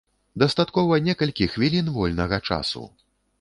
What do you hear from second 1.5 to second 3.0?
хвілін вольнага часу.